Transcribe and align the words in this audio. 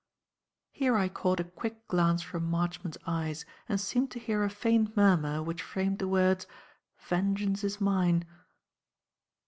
Here 0.71 0.97
I 0.97 1.09
caught 1.09 1.39
a 1.39 1.43
quick 1.43 1.87
glance 1.87 2.23
from 2.23 2.45
Marchmont's 2.49 2.97
eyes 3.05 3.45
and 3.69 3.79
seemed 3.79 4.09
to 4.09 4.19
hear 4.19 4.43
a 4.43 4.49
faint 4.49 4.97
murmur 4.97 5.43
which 5.43 5.61
framed 5.61 5.99
the 5.99 6.07
words 6.07 6.47
"Vengeance 6.97 7.63
is 7.63 7.79
mine." 7.79 8.25